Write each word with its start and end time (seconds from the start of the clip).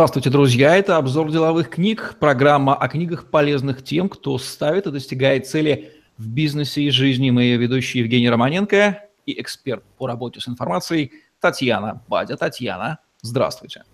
Здравствуйте, 0.00 0.30
друзья! 0.30 0.76
Это 0.76 0.96
обзор 0.96 1.30
деловых 1.30 1.68
книг, 1.68 2.16
программа 2.18 2.74
о 2.74 2.88
книгах, 2.88 3.26
полезных 3.26 3.84
тем, 3.84 4.08
кто 4.08 4.38
ставит 4.38 4.86
и 4.86 4.90
достигает 4.90 5.46
цели 5.46 5.92
в 6.16 6.26
бизнесе 6.26 6.84
и 6.84 6.90
жизни. 6.90 7.28
Мы 7.28 7.50
ведущие 7.56 8.02
Евгений 8.02 8.30
Романенко 8.30 9.04
и 9.26 9.38
эксперт 9.38 9.84
по 9.98 10.06
работе 10.06 10.40
с 10.40 10.48
информацией 10.48 11.12
Татьяна 11.38 12.02
Бадя. 12.08 12.38
Татьяна, 12.38 13.00
здравствуйте. 13.20 13.84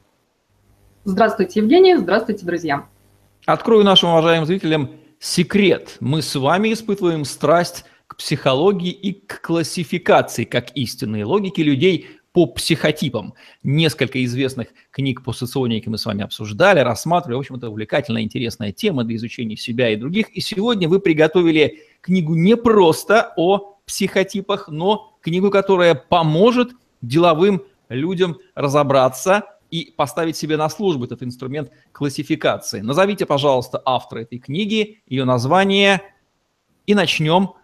Здравствуйте, 1.03 1.59
Евгений. 1.59 1.97
Здравствуйте, 1.97 2.47
друзья. 2.47 2.87
Открою 3.45 3.83
нашим 3.83 4.11
уважаемым 4.11 4.47
зрителям 4.47 4.93
секрет. 5.19 5.97
Мы 5.99 6.23
с 6.23 6.37
вами 6.37 6.73
испытываем 6.73 7.25
страсть 7.25 7.85
к 8.07 8.19
психологии 8.19 8.93
и 8.93 9.13
к 9.13 9.41
классификации 9.41 10.45
как 10.45 10.71
истинные 10.77 11.25
логики 11.25 11.63
людей 11.63 12.21
по 12.37 12.45
психотипам. 12.45 13.33
Несколько 13.63 14.23
известных 14.23 14.69
книг 14.91 15.25
по 15.25 15.33
соционике 15.33 15.89
мы 15.89 15.97
с 15.97 16.05
вами 16.05 16.23
обсуждали, 16.23 16.81
рассматривали. 16.81 17.37
В 17.37 17.39
общем, 17.39 17.55
это 17.55 17.71
увлекательная, 17.71 18.21
интересная 18.21 18.73
тема 18.73 19.05
для 19.05 19.17
изучения 19.17 19.57
себя 19.57 19.89
и 19.89 19.97
других. 19.97 20.29
И 20.37 20.43
сегодня 20.43 20.87
вы 20.87 21.01
приготовили 21.01 21.85
книгу 22.03 22.35
не 22.35 22.55
просто 22.59 23.33
о 23.39 23.79
психотипах, 23.87 24.69
но 24.69 25.17
книгу, 25.23 25.51
которая 25.51 25.95
поможет 25.95 26.73
деловым 27.01 27.63
людям 27.89 28.37
разобраться 28.55 29.45
и 29.71 29.95
поставить 29.97 30.37
себе 30.37 30.59
на 30.59 30.69
службу 30.69 31.07
этот 31.07 31.23
инструмент 31.23 31.71
классификации. 31.93 32.81
Назовите, 32.81 33.25
пожалуйста, 33.25 33.81
автора 33.83 34.21
этой 34.21 34.41
книги, 34.41 35.01
ее 35.07 35.25
название, 35.25 36.03
и 36.85 36.95
начнем 36.95 37.55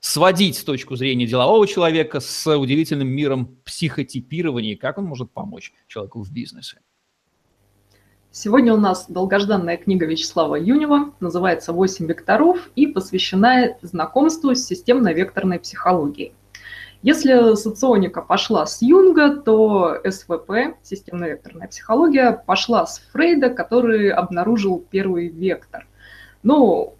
сводить 0.00 0.56
с 0.56 0.64
точки 0.64 0.96
зрения 0.96 1.26
делового 1.26 1.66
человека 1.66 2.20
с 2.20 2.56
удивительным 2.56 3.08
миром 3.08 3.58
психотипирования, 3.64 4.76
как 4.76 4.98
он 4.98 5.04
может 5.04 5.30
помочь 5.30 5.72
человеку 5.86 6.22
в 6.22 6.32
бизнесе. 6.32 6.80
Сегодня 8.32 8.72
у 8.72 8.76
нас 8.76 9.06
долгожданная 9.08 9.76
книга 9.76 10.06
Вячеслава 10.06 10.54
Юнева, 10.54 11.12
называется 11.18 11.72
«Восемь 11.72 12.06
векторов» 12.06 12.70
и 12.76 12.86
посвящена 12.86 13.76
знакомству 13.82 14.54
с 14.54 14.64
системно-векторной 14.64 15.58
психологией. 15.58 16.32
Если 17.02 17.56
соционика 17.56 18.22
пошла 18.22 18.66
с 18.66 18.82
Юнга, 18.82 19.34
то 19.36 19.96
СВП, 20.04 20.76
системно-векторная 20.82 21.66
психология, 21.66 22.32
пошла 22.46 22.86
с 22.86 23.00
Фрейда, 23.12 23.50
который 23.50 24.10
обнаружил 24.10 24.84
первый 24.90 25.28
вектор. 25.28 25.88
Ну, 26.42 26.94
а, 26.94 26.99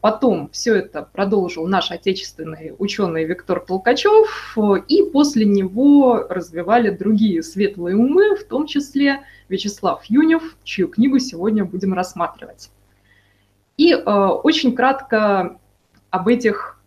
потом 0.00 0.50
все 0.50 0.74
это 0.74 1.02
продолжил 1.02 1.68
наш 1.68 1.92
отечественный 1.92 2.74
ученый 2.78 3.24
Виктор 3.24 3.60
Толкачев, 3.60 4.58
и 4.88 5.02
после 5.12 5.44
него 5.44 6.26
развивали 6.28 6.90
другие 6.90 7.44
светлые 7.44 7.96
умы, 7.96 8.34
в 8.34 8.44
том 8.44 8.66
числе 8.66 9.20
Вячеслав 9.48 10.02
Юнев, 10.06 10.56
чью 10.64 10.88
книгу 10.88 11.20
сегодня 11.20 11.64
будем 11.64 11.94
рассматривать. 11.94 12.70
И 13.76 13.92
э, 13.92 13.98
очень 14.00 14.74
кратко 14.74 15.58
об 16.10 16.28
этих 16.28 16.80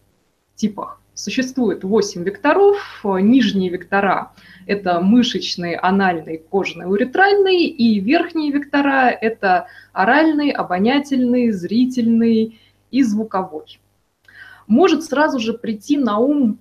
типах. 0.55 1.01
Существует 1.13 1.85
8 1.85 2.23
векторов. 2.23 2.77
Нижние 3.03 3.69
вектора– 3.69 4.33
это 4.67 4.99
мышечный, 4.99 5.75
анальный, 5.75 6.37
кожный, 6.37 6.91
уретральный, 6.91 7.67
и 7.67 8.01
верхние 8.01 8.51
вектора– 8.51 9.09
это 9.21 9.67
оральный, 9.93 10.51
обонятельный, 10.51 11.51
зрительный 11.51 12.59
и 12.95 13.03
звуковой. 13.03 13.79
Может 14.67 15.03
сразу 15.03 15.39
же 15.39 15.53
прийти 15.53 15.97
на 15.97 16.17
ум 16.17 16.59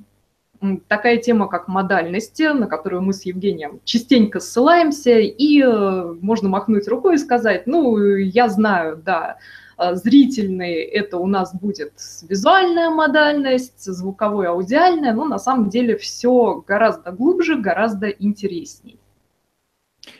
такая 0.89 1.19
тема, 1.19 1.47
как 1.49 1.69
модальности, 1.69 2.53
на 2.53 2.67
которую 2.67 3.03
мы 3.03 3.13
с 3.13 3.25
Евгением 3.25 3.81
частенько 3.85 4.41
ссылаемся, 4.41 5.19
и 5.19 5.63
э, 5.63 6.15
можно 6.21 6.49
махнуть 6.49 6.89
рукой 6.89 7.17
и 7.17 7.19
сказать, 7.19 7.67
ну, 7.67 7.97
я 7.99 8.49
знаю, 8.49 8.97
да, 8.97 9.37
э, 9.79 9.95
зрительный 9.95 10.75
это 10.81 11.19
у 11.19 11.27
нас 11.27 11.55
будет 11.55 11.93
визуальная 12.29 12.91
модальность, 12.91 13.85
звуковой 13.85 14.49
аудиальная, 14.49 15.13
но 15.13 15.25
на 15.25 15.39
самом 15.39 15.69
деле 15.69 15.97
все 15.97 16.65
гораздо 16.67 17.13
глубже, 17.13 17.57
гораздо 17.57 18.09
интересней. 18.09 18.99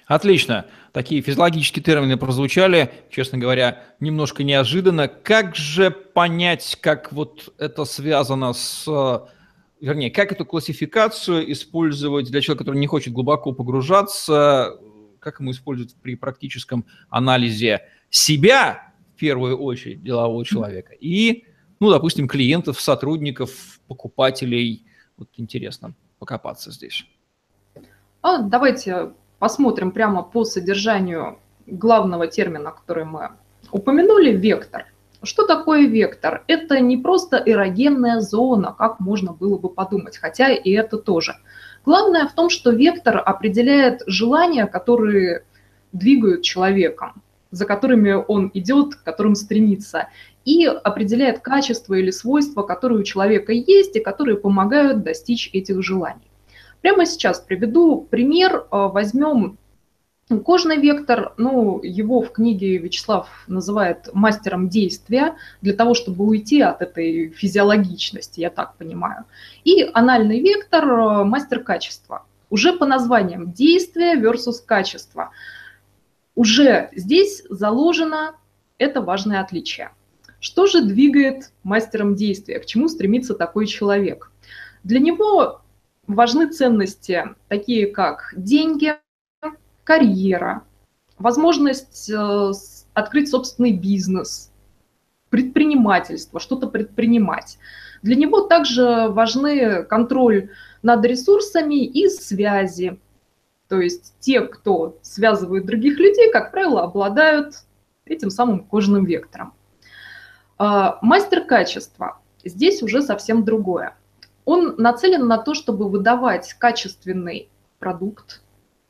Отлично. 0.07 0.67
Такие 0.93 1.23
физиологические 1.23 1.83
термины 1.83 2.17
прозвучали, 2.17 2.93
честно 3.11 3.39
говоря, 3.39 3.83
немножко 4.01 4.45
неожиданно. 4.45 5.09
Как 5.09 5.57
же 5.57 5.91
понять, 5.91 6.77
как 6.81 7.13
вот 7.13 7.55
это 7.59 7.85
связано 7.85 8.53
с... 8.53 8.87
Вернее, 9.81 10.11
как 10.11 10.33
эту 10.33 10.47
классификацию 10.47 11.51
использовать 11.53 12.31
для 12.31 12.41
человека, 12.41 12.65
который 12.65 12.79
не 12.79 12.87
хочет 12.87 13.13
глубоко 13.13 13.53
погружаться, 13.53 14.79
как 15.21 15.41
ему 15.41 15.51
использовать 15.51 15.95
при 15.97 16.15
практическом 16.15 16.85
анализе 17.09 17.83
себя, 18.09 18.93
в 19.15 19.19
первую 19.19 19.59
очередь, 19.59 20.03
делового 20.03 20.45
человека, 20.45 20.93
и, 20.93 21.45
ну, 21.81 21.91
допустим, 21.91 22.29
клиентов, 22.29 22.81
сотрудников, 22.81 23.81
покупателей. 23.89 24.87
Вот 25.17 25.29
интересно 25.37 25.95
покопаться 26.19 26.71
здесь. 26.71 27.07
А, 28.23 28.39
давайте 28.43 29.13
посмотрим 29.45 29.91
прямо 29.91 30.23
по 30.23 30.47
содержанию 30.47 31.39
главного 31.67 32.27
термина, 32.27 32.71
который 32.71 33.05
мы 33.05 33.33
упомянули, 33.73 34.31
вектор. 34.31 34.87
Что 35.23 35.47
такое 35.47 35.87
вектор? 35.87 36.45
Это 36.47 36.81
не 36.81 36.97
просто 36.97 37.43
эрогенная 37.45 38.21
зона, 38.21 38.75
как 38.79 39.01
можно 39.01 39.35
было 39.35 39.59
бы 39.59 39.69
подумать, 39.69 40.17
хотя 40.17 40.51
и 40.51 40.71
это 40.71 40.97
тоже. 40.97 41.35
Главное 41.85 42.27
в 42.27 42.33
том, 42.33 42.49
что 42.49 42.71
вектор 42.71 43.23
определяет 43.23 44.01
желания, 44.07 44.65
которые 44.65 45.45
двигают 45.93 46.41
человеком, 46.41 47.23
за 47.51 47.67
которыми 47.67 48.13
он 48.27 48.51
идет, 48.55 48.95
к 48.95 49.03
которым 49.03 49.35
стремится, 49.35 50.09
и 50.47 50.65
определяет 50.65 51.41
качество 51.41 51.93
или 51.93 52.11
свойства, 52.11 52.63
которые 52.63 53.01
у 53.01 53.05
человека 53.05 53.53
есть 53.53 53.95
и 53.95 54.01
которые 54.01 54.39
помогают 54.39 55.03
достичь 55.03 55.51
этих 55.53 55.83
желаний. 55.83 56.31
Прямо 56.85 57.07
сейчас 57.07 57.41
приведу 57.41 58.07
пример. 58.11 58.67
А, 58.71 58.89
возьмем 58.89 59.57
кожный 60.45 60.77
вектор. 60.77 61.33
Ну, 61.39 61.81
его 61.83 62.21
в 62.21 62.31
книге 62.31 62.77
Вячеслав 62.77 63.27
называет 63.47 64.11
мастером 64.13 64.69
действия 64.69 65.37
для 65.63 65.73
того, 65.73 65.95
чтобы 65.95 66.27
уйти 66.27 66.61
от 66.61 66.83
этой 66.83 67.31
физиологичности, 67.31 68.41
я 68.41 68.51
так 68.51 68.77
понимаю. 68.77 69.25
И 69.65 69.91
анальный 69.95 70.41
вектор 70.41 70.85
а,– 70.85 71.25
мастер 71.25 71.65
качества. 71.65 72.27
Уже 72.51 72.75
по 72.75 72.85
названиям 72.85 73.51
действие 73.51 74.17
versus 74.21 74.63
качество. 74.63 75.31
Уже 76.35 76.91
здесь 76.95 77.45
заложено 77.49 78.35
это 78.77 79.01
важное 79.01 79.41
отличие. 79.41 79.91
Что 80.39 80.67
же 80.67 80.85
двигает 80.85 81.51
мастером 81.63 82.15
действия? 82.15 82.59
К 82.59 82.67
чему 82.67 82.89
стремится 82.89 83.33
такой 83.33 83.67
человек? 83.69 84.31
Для 84.83 85.01
него 85.01 85.63
важны 86.07 86.51
ценности, 86.51 87.25
такие 87.49 87.87
как 87.87 88.33
деньги, 88.37 88.95
карьера, 89.85 90.65
возможность 91.19 92.11
э, 92.11 92.53
открыть 92.95 93.31
собственный 93.31 93.73
бизнес, 93.73 94.51
предпринимательство, 95.31 96.41
что-то 96.41 96.69
предпринимать. 96.69 97.59
Для 98.03 98.17
него 98.17 98.43
также 98.43 99.09
важны 99.09 99.83
контроль 99.85 100.51
над 100.83 101.05
ресурсами 101.05 101.85
и 101.85 102.09
связи. 102.09 103.01
То 103.69 103.81
есть 103.81 104.15
те, 104.21 104.43
кто 104.43 104.99
связывает 105.03 105.67
других 105.67 105.99
людей, 105.99 106.31
как 106.31 106.51
правило, 106.53 106.83
обладают 106.83 107.55
этим 108.05 108.31
самым 108.31 108.65
кожаным 108.65 109.05
вектором. 109.05 109.55
А, 110.59 110.99
мастер 111.03 111.45
качества. 111.45 112.19
Здесь 112.45 112.83
уже 112.83 113.03
совсем 113.03 113.45
другое 113.45 113.97
он 114.45 114.75
нацелен 114.79 115.27
на 115.27 115.39
то, 115.39 115.55
чтобы 115.55 115.89
выдавать 115.89 116.55
качественный 116.55 117.49
продукт, 117.79 118.43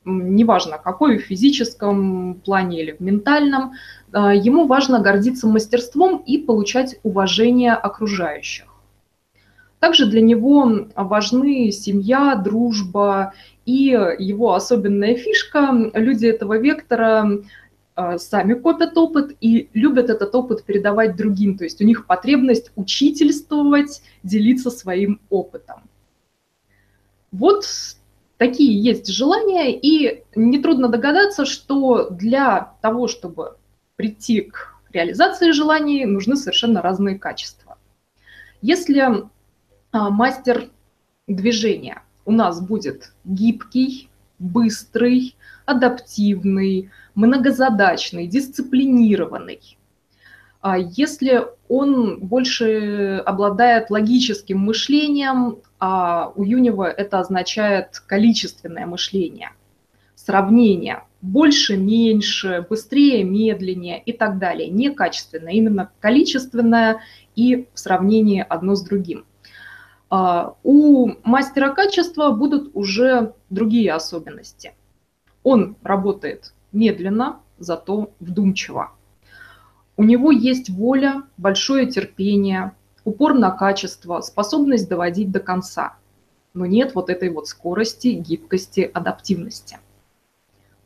неважно 0.05 0.77
какой, 0.77 1.17
в 1.17 1.23
физическом 1.23 2.35
плане 2.35 2.81
или 2.81 2.91
в 2.91 2.99
ментальном, 2.99 3.73
а, 4.11 4.33
ему 4.33 4.67
важно 4.67 4.99
гордиться 4.99 5.47
мастерством 5.47 6.17
и 6.25 6.37
получать 6.37 6.99
уважение 7.03 7.73
окружающих. 7.73 8.65
Также 9.79 10.05
для 10.05 10.21
него 10.21 10.87
важны 10.95 11.71
семья, 11.71 12.35
дружба 12.35 13.33
и 13.65 13.97
его 14.17 14.53
особенная 14.53 15.15
фишка. 15.15 15.91
Люди 15.93 16.25
этого 16.27 16.57
вектора 16.57 17.29
сами 18.17 18.53
копят 18.53 18.97
опыт 18.97 19.35
и 19.39 19.69
любят 19.73 20.09
этот 20.09 20.35
опыт 20.35 20.63
передавать 20.63 21.15
другим. 21.15 21.57
То 21.57 21.63
есть 21.63 21.81
у 21.81 21.85
них 21.85 22.05
потребность 22.05 22.71
учительствовать, 22.75 24.01
делиться 24.23 24.69
своим 24.69 25.21
опытом. 25.29 25.83
Вот 27.31 27.65
такие 28.37 28.81
есть 28.81 29.07
желания, 29.07 29.77
и 29.77 30.23
нетрудно 30.35 30.89
догадаться, 30.89 31.45
что 31.45 32.09
для 32.09 32.73
того, 32.81 33.07
чтобы 33.07 33.57
прийти 33.95 34.41
к 34.41 34.75
реализации 34.91 35.51
желаний, 35.51 36.05
нужны 36.05 36.35
совершенно 36.35 36.81
разные 36.81 37.17
качества. 37.17 37.77
Если 38.61 39.01
а, 39.91 40.09
мастер 40.09 40.69
движения 41.27 42.01
у 42.25 42.31
нас 42.31 42.61
будет 42.61 43.13
гибкий, 43.23 44.09
быстрый, 44.39 45.35
адаптивный, 45.65 46.91
многозадачный, 47.15 48.27
дисциплинированный. 48.27 49.77
А 50.61 50.77
если 50.77 51.45
он 51.69 52.19
больше 52.19 53.21
обладает 53.25 53.91
логическим 53.91 54.59
мышлением, 54.59 55.57
а 55.79 56.31
у 56.35 56.43
Юнива 56.43 56.89
это 56.89 57.19
означает 57.19 57.99
количественное 58.07 58.87
мышление, 58.87 59.51
сравнение, 60.15 61.03
больше, 61.21 61.77
меньше, 61.77 62.65
быстрее, 62.67 63.23
медленнее 63.23 64.01
и 64.01 64.11
так 64.11 64.39
далее. 64.39 64.69
Не 64.69 64.91
качественное, 64.91 65.53
именно 65.53 65.91
количественное 65.99 67.01
и 67.35 67.67
в 67.73 67.79
сравнении 67.79 68.45
одно 68.47 68.75
с 68.75 68.83
другим. 68.83 69.25
А, 70.17 70.55
у 70.63 71.11
мастера 71.25 71.73
качества 71.73 72.31
будут 72.31 72.71
уже 72.73 73.33
другие 73.49 73.91
особенности. 73.91 74.73
Он 75.43 75.75
работает 75.83 76.53
медленно, 76.71 77.41
зато 77.57 78.11
вдумчиво. 78.21 78.91
У 79.97 80.03
него 80.05 80.31
есть 80.31 80.69
воля, 80.69 81.23
большое 81.35 81.87
терпение, 81.87 82.71
упор 83.03 83.33
на 83.33 83.51
качество, 83.51 84.21
способность 84.21 84.87
доводить 84.87 85.31
до 85.31 85.41
конца. 85.41 85.97
Но 86.53 86.65
нет 86.65 86.95
вот 86.95 87.09
этой 87.09 87.29
вот 87.29 87.49
скорости, 87.49 88.07
гибкости, 88.07 88.89
адаптивности. 88.93 89.79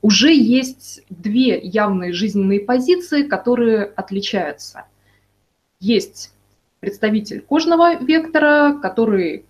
Уже 0.01 0.33
есть 0.33 1.03
две 1.11 1.59
явные 1.59 2.13
жизненные 2.13 2.61
позиции, 2.61 3.21
которые 3.21 3.83
отличаются. 3.83 4.85
Есть 5.79 6.33
представитель 6.79 7.41
кожного 7.41 7.95
вектора, 7.95 8.77
который 8.81 9.45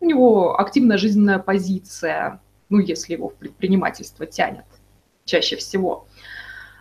у 0.00 0.06
него 0.06 0.60
активная 0.60 0.98
жизненная 0.98 1.38
позиция, 1.38 2.40
ну, 2.68 2.78
если 2.78 3.14
его 3.14 3.28
в 3.28 3.34
предпринимательство 3.34 4.26
тянет 4.26 4.64
чаще 5.24 5.56
всего, 5.56 6.06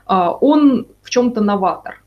а, 0.06 0.31
он 0.31 0.88
в 1.01 1.09
чем-то 1.09 1.41
новатор. 1.41 2.03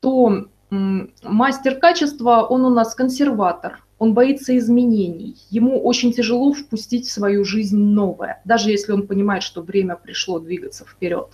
То 0.00 0.46
мастер 0.70 1.78
качества, 1.78 2.46
он 2.48 2.64
у 2.64 2.70
нас 2.70 2.94
консерватор, 2.94 3.84
он 3.98 4.14
боится 4.14 4.56
изменений, 4.56 5.36
ему 5.50 5.80
очень 5.80 6.12
тяжело 6.12 6.52
впустить 6.52 7.06
в 7.06 7.12
свою 7.12 7.44
жизнь 7.44 7.78
новое, 7.78 8.40
даже 8.44 8.70
если 8.70 8.92
он 8.92 9.06
понимает, 9.06 9.42
что 9.42 9.62
время 9.62 9.96
пришло 9.96 10.38
двигаться 10.38 10.84
вперед. 10.84 11.28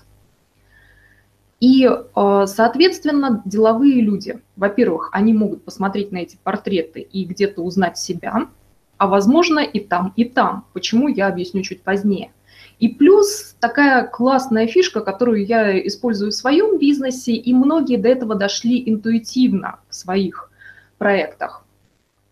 И, 1.60 1.88
а, 2.14 2.46
соответственно, 2.46 3.42
деловые 3.44 4.00
люди, 4.00 4.40
во-первых, 4.56 5.10
они 5.12 5.32
могут 5.32 5.64
посмотреть 5.64 6.12
на 6.12 6.18
эти 6.18 6.38
портреты 6.42 7.00
и 7.00 7.24
где-то 7.24 7.62
узнать 7.62 7.98
себя, 7.98 8.48
а 8.96 9.06
возможно 9.06 9.60
и 9.60 9.80
там, 9.80 10.12
и 10.16 10.24
там. 10.24 10.66
Почему, 10.72 11.08
я 11.08 11.26
объясню 11.26 11.62
чуть 11.62 11.82
позднее. 11.82 12.32
И 12.78 12.88
плюс 12.88 13.56
такая 13.58 14.06
классная 14.06 14.68
фишка, 14.68 15.00
которую 15.00 15.44
я 15.44 15.84
использую 15.86 16.30
в 16.30 16.34
своем 16.34 16.78
бизнесе, 16.78 17.32
и 17.32 17.52
многие 17.52 17.96
до 17.96 18.08
этого 18.08 18.36
дошли 18.36 18.88
интуитивно 18.88 19.80
в 19.88 19.94
своих 19.94 20.50
проектах. 20.96 21.64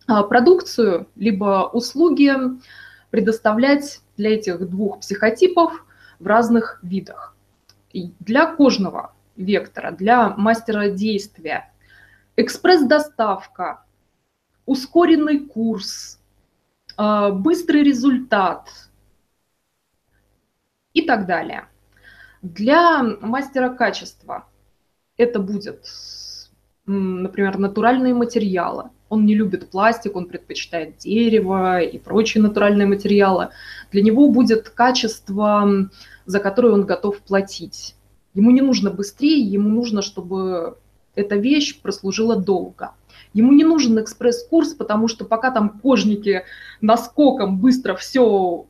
А, 0.06 0.22
продукцию 0.22 1.08
либо 1.16 1.68
услуги 1.72 2.32
предоставлять 3.10 4.00
для 4.16 4.34
этих 4.34 4.68
двух 4.68 5.00
психотипов 5.00 5.84
в 6.20 6.26
разных 6.26 6.78
видах. 6.82 7.34
И 7.92 8.12
для 8.20 8.46
кожного 8.46 9.12
вектора, 9.36 9.90
для 9.90 10.30
мастера 10.30 10.88
действия, 10.88 11.72
экспресс-доставка, 12.36 13.84
ускоренный 14.66 15.40
курс, 15.40 16.20
а, 16.96 17.30
быстрый 17.30 17.82
результат– 17.82 18.68
и 20.96 21.02
так 21.02 21.26
далее. 21.26 21.66
Для 22.40 23.02
мастера 23.02 23.68
качества 23.68 24.46
это 25.18 25.38
будет, 25.40 25.84
например, 26.86 27.58
натуральные 27.58 28.14
материалы. 28.14 28.90
Он 29.10 29.26
не 29.26 29.34
любит 29.34 29.70
пластик, 29.70 30.16
он 30.16 30.26
предпочитает 30.26 30.96
дерево 30.96 31.80
и 31.80 31.98
прочие 31.98 32.42
натуральные 32.42 32.86
материалы. 32.86 33.50
Для 33.92 34.02
него 34.02 34.30
будет 34.30 34.70
качество, 34.70 35.90
за 36.24 36.40
которое 36.40 36.72
он 36.72 36.86
готов 36.86 37.18
платить. 37.18 37.94
Ему 38.36 38.50
не 38.50 38.60
нужно 38.60 38.90
быстрее, 38.90 39.40
ему 39.40 39.70
нужно, 39.70 40.02
чтобы 40.02 40.76
эта 41.14 41.36
вещь 41.36 41.80
прослужила 41.80 42.36
долго. 42.36 42.90
Ему 43.32 43.52
не 43.52 43.64
нужен 43.64 43.98
экспресс-курс, 43.98 44.74
потому 44.74 45.08
что 45.08 45.24
пока 45.24 45.50
там 45.50 45.80
кожники 45.80 46.44
наскоком 46.82 47.58
быстро 47.58 47.96
все 47.96 48.66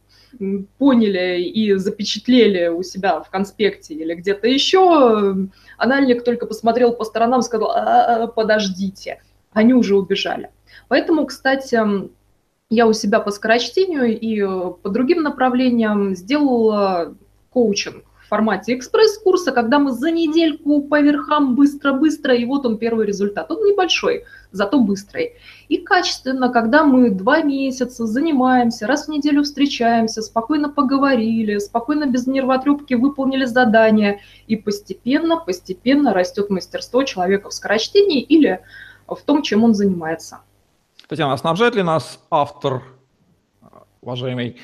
поняли 0.78 1.42
и 1.42 1.74
запечатлели 1.74 2.68
у 2.68 2.84
себя 2.84 3.20
в 3.20 3.28
конспекте 3.28 3.94
или 3.94 4.14
где-то 4.14 4.46
еще, 4.46 5.48
анальник 5.78 6.22
только 6.22 6.46
посмотрел 6.46 6.92
по 6.92 7.04
сторонам, 7.04 7.42
сказал, 7.42 7.70
«А, 7.72 8.22
а, 8.22 8.26
подождите, 8.28 9.20
они 9.52 9.74
уже 9.74 9.96
убежали. 9.96 10.50
Поэтому, 10.86 11.26
кстати, 11.26 11.80
я 12.70 12.86
у 12.86 12.92
себя 12.92 13.18
по 13.18 13.32
скорочтению 13.32 14.16
и 14.16 14.42
по 14.82 14.90
другим 14.90 15.22
направлениям 15.22 16.14
сделала 16.14 17.16
коучинг 17.50 18.05
в 18.26 18.28
формате 18.28 18.74
экспресс-курса, 18.74 19.52
когда 19.52 19.78
мы 19.78 19.92
за 19.92 20.10
недельку 20.10 20.82
по 20.82 21.00
верхам 21.00 21.54
быстро-быстро, 21.54 22.34
и 22.34 22.44
вот 22.44 22.66
он 22.66 22.76
первый 22.76 23.06
результат. 23.06 23.52
Он 23.52 23.64
небольшой, 23.64 24.24
зато 24.50 24.80
быстрый. 24.80 25.34
И 25.68 25.78
качественно, 25.78 26.48
когда 26.48 26.82
мы 26.82 27.10
два 27.10 27.42
месяца 27.42 28.04
занимаемся, 28.04 28.88
раз 28.88 29.06
в 29.06 29.10
неделю 29.10 29.44
встречаемся, 29.44 30.22
спокойно 30.22 30.68
поговорили, 30.68 31.58
спокойно 31.58 32.06
без 32.06 32.26
нервотрепки 32.26 32.94
выполнили 32.94 33.44
задание, 33.44 34.20
и 34.48 34.56
постепенно, 34.56 35.36
постепенно 35.36 36.12
растет 36.12 36.50
мастерство 36.50 37.04
человека 37.04 37.50
в 37.50 37.54
скорочтении 37.54 38.20
или 38.20 38.60
в 39.06 39.20
том, 39.24 39.42
чем 39.42 39.62
он 39.62 39.72
занимается. 39.72 40.40
Татьяна, 41.08 41.36
снабжает 41.36 41.76
ли 41.76 41.84
нас 41.84 42.18
автор, 42.28 42.82
уважаемый, 44.00 44.56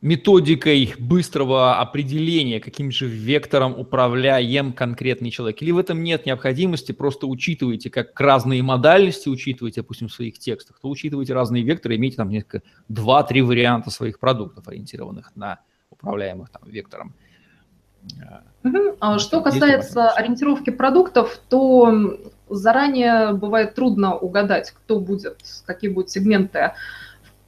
методикой 0.00 0.94
быстрого 0.98 1.80
определения, 1.80 2.60
каким 2.60 2.92
же 2.92 3.06
вектором 3.06 3.78
управляем 3.78 4.72
конкретный 4.72 5.30
человек? 5.30 5.60
Или 5.60 5.72
в 5.72 5.78
этом 5.78 6.04
нет 6.04 6.24
необходимости, 6.24 6.92
просто 6.92 7.26
учитываете, 7.26 7.90
как 7.90 8.18
разные 8.20 8.62
модальности 8.62 9.28
учитываете, 9.28 9.80
допустим, 9.80 10.08
в 10.08 10.12
своих 10.12 10.38
текстах, 10.38 10.78
то 10.80 10.88
учитывайте 10.88 11.34
разные 11.34 11.64
векторы, 11.64 11.96
имейте 11.96 12.16
там 12.16 12.28
несколько, 12.28 12.62
два-три 12.88 13.42
варианта 13.42 13.90
своих 13.90 14.20
продуктов, 14.20 14.68
ориентированных 14.68 15.34
на 15.34 15.58
управляемых 15.90 16.48
там 16.50 16.62
вектором. 16.66 17.14
Угу. 18.62 19.18
Что 19.18 19.40
касается 19.40 20.10
ориентировки 20.10 20.70
продуктов, 20.70 21.40
то 21.48 22.18
заранее 22.48 23.32
бывает 23.34 23.74
трудно 23.74 24.16
угадать, 24.16 24.70
кто 24.70 25.00
будет, 25.00 25.38
какие 25.66 25.90
будут 25.90 26.10
сегменты 26.10 26.72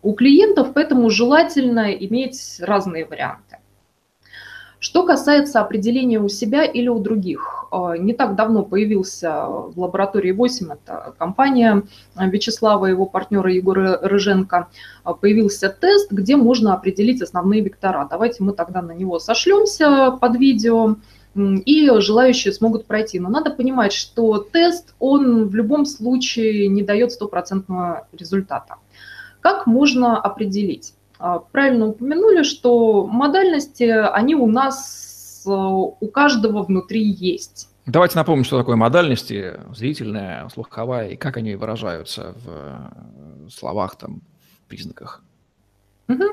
у 0.03 0.13
клиентов, 0.13 0.73
поэтому 0.75 1.11
желательно 1.11 1.93
иметь 1.93 2.57
разные 2.61 3.05
варианты. 3.05 3.59
Что 4.81 5.05
касается 5.05 5.61
определения 5.61 6.19
у 6.19 6.29
себя 6.29 6.65
или 6.65 6.89
у 6.89 7.01
других, 7.01 7.67
э, 7.71 7.97
не 7.99 8.15
так 8.15 8.35
давно 8.35 8.63
появился 8.63 9.45
в 9.47 9.79
лаборатории 9.79 10.33
8, 10.33 10.73
это 10.73 11.15
компания 11.19 11.83
Вячеслава 12.17 12.87
и 12.87 12.91
его 12.93 13.05
партнера 13.05 13.53
Егора 13.53 13.99
Рыженко, 14.01 14.69
э, 15.05 15.11
появился 15.21 15.69
тест, 15.69 16.11
где 16.11 16.37
можно 16.37 16.73
определить 16.73 17.21
основные 17.21 17.61
вектора. 17.61 18.09
Давайте 18.11 18.43
мы 18.43 18.55
тогда 18.55 18.81
на 18.81 18.93
него 18.93 19.19
сошлемся 19.19 20.13
под 20.13 20.37
видео, 20.37 20.97
и 21.37 21.89
желающие 22.01 22.53
смогут 22.53 22.87
пройти. 22.87 23.21
Но 23.21 23.29
надо 23.29 23.51
понимать, 23.51 23.93
что 23.93 24.39
тест, 24.39 24.95
он 24.99 25.47
в 25.49 25.55
любом 25.55 25.87
случае 25.87 26.69
не 26.69 26.83
дает 26.83 27.13
стопроцентного 27.13 28.09
результата. 28.13 28.77
Как 29.41 29.67
можно 29.67 30.19
определить? 30.19 30.95
А, 31.19 31.39
правильно 31.39 31.89
упомянули, 31.89 32.43
что 32.43 33.07
модальности, 33.07 33.85
они 33.85 34.35
у 34.35 34.47
нас 34.47 35.45
э, 35.47 35.51
у 35.51 36.09
каждого 36.09 36.63
внутри 36.63 37.03
есть. 37.03 37.69
Давайте 37.87 38.17
напомним, 38.17 38.45
что 38.45 38.59
такое 38.59 38.77
модальности, 38.77 39.61
зрительная, 39.75 40.49
слуховая, 40.49 41.09
и 41.09 41.17
как 41.17 41.37
они 41.37 41.57
выражаются 41.57 42.35
в 42.45 42.49
э, 42.49 43.49
словах, 43.51 43.97
там, 43.97 44.23
в 44.65 44.69
признаках. 44.69 45.23
Угу. 46.09 46.25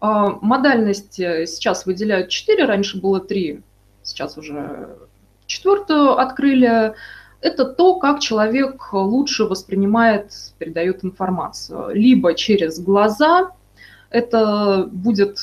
Модальности 0.00 1.44
сейчас 1.44 1.84
выделяют 1.84 2.30
четыре, 2.30 2.64
раньше 2.64 3.00
было 3.00 3.20
три, 3.20 3.62
сейчас 4.02 4.38
уже 4.38 4.96
четвертую 5.46 6.18
открыли 6.18 6.94
это 7.40 7.64
то, 7.64 7.98
как 7.98 8.20
человек 8.20 8.92
лучше 8.92 9.44
воспринимает, 9.44 10.32
передает 10.58 11.04
информацию. 11.04 11.90
Либо 11.94 12.34
через 12.34 12.78
глаза, 12.80 13.50
это 14.10 14.88
будет, 14.90 15.38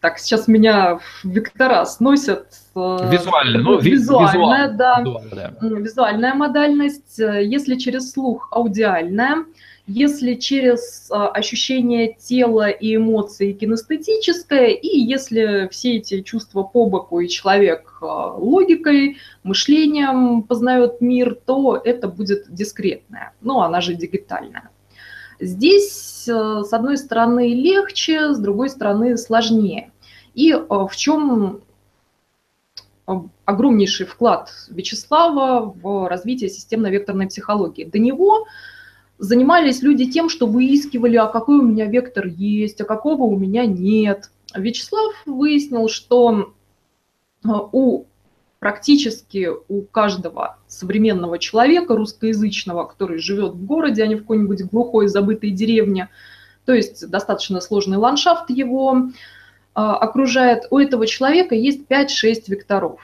так, 0.00 0.18
сейчас 0.18 0.48
меня 0.48 0.98
вектора 1.24 1.84
сносят. 1.84 2.46
Визуально, 2.74 3.58
ну, 3.58 3.78
визуальная, 3.78 4.70
да, 4.70 5.00
визуально, 5.00 5.56
да. 5.60 5.68
Визуальная 5.68 6.34
модальность. 6.34 7.18
Если 7.18 7.76
через 7.76 8.12
слух, 8.12 8.48
аудиальная. 8.50 9.44
Если 9.88 10.34
через 10.34 11.10
а, 11.10 11.28
ощущение 11.28 12.12
тела 12.12 12.68
и 12.68 12.96
эмоции 12.96 13.52
кинестетическое, 13.52 14.68
и 14.68 14.98
если 14.98 15.66
все 15.70 15.96
эти 15.96 16.20
чувства 16.20 16.62
по 16.62 16.84
боку 16.84 17.20
и 17.20 17.28
человек 17.28 17.96
а, 18.02 18.34
логикой, 18.34 19.16
мышлением 19.44 20.42
познает 20.42 21.00
мир, 21.00 21.34
то 21.34 21.80
это 21.82 22.06
будет 22.06 22.52
дискретное, 22.52 23.32
ну, 23.40 23.60
она 23.60 23.80
же 23.80 23.94
дигитальная. 23.94 24.68
Здесь, 25.40 26.28
а, 26.28 26.64
с 26.64 26.72
одной 26.74 26.98
стороны, 26.98 27.54
легче, 27.54 28.34
с 28.34 28.38
другой 28.38 28.68
стороны, 28.68 29.16
сложнее. 29.16 29.90
И 30.34 30.52
в 30.52 30.90
чем 30.94 31.62
огромнейший 33.46 34.04
вклад 34.04 34.50
Вячеслава 34.68 35.74
в 35.74 36.08
развитие 36.08 36.50
системно-векторной 36.50 37.26
психологии. 37.26 37.84
До 37.84 37.98
него 37.98 38.46
занимались 39.18 39.82
люди 39.82 40.10
тем, 40.10 40.28
что 40.28 40.46
выискивали, 40.46 41.16
а 41.16 41.26
какой 41.26 41.58
у 41.58 41.62
меня 41.62 41.86
вектор 41.86 42.26
есть, 42.26 42.80
а 42.80 42.84
какого 42.84 43.24
у 43.24 43.36
меня 43.36 43.66
нет. 43.66 44.30
Вячеслав 44.54 45.14
выяснил, 45.26 45.88
что 45.88 46.52
э, 47.44 47.48
у 47.72 48.04
практически 48.58 49.50
у 49.68 49.82
каждого 49.82 50.58
современного 50.66 51.38
человека 51.38 51.94
русскоязычного, 51.94 52.84
который 52.84 53.18
живет 53.18 53.52
в 53.52 53.64
городе, 53.64 54.02
а 54.02 54.06
не 54.06 54.16
в 54.16 54.20
какой-нибудь 54.20 54.64
глухой 54.64 55.08
забытой 55.08 55.50
деревне, 55.50 56.08
то 56.64 56.72
есть 56.72 57.08
достаточно 57.08 57.60
сложный 57.60 57.98
ландшафт 57.98 58.50
его 58.50 58.96
э, 58.98 59.08
окружает, 59.74 60.64
у 60.70 60.78
этого 60.78 61.06
человека 61.06 61.54
есть 61.54 61.86
5-6 61.88 62.44
векторов. 62.48 63.00